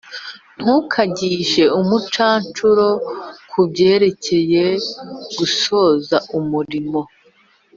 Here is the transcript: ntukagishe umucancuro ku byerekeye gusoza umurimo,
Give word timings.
ntukagishe 0.61 1.63
umucancuro 1.79 2.87
ku 3.49 3.59
byerekeye 3.69 4.63
gusoza 5.37 6.17
umurimo, 6.37 6.99